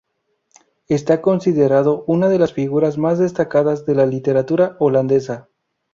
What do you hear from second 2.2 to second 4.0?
de las figuras más destacadas de